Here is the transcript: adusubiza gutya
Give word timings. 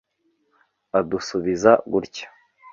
adusubiza 0.99 1.71
gutya 1.91 2.25